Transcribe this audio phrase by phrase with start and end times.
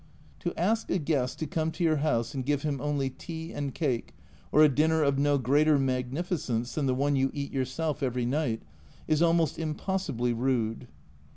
[0.39, 3.71] To ask a guest to come to your house and give him only tea and
[3.71, 4.15] cake,
[4.51, 8.63] or a dinner of no greater magnificence than the one you eat yourself every night,
[9.07, 10.87] is almost impossibly rude.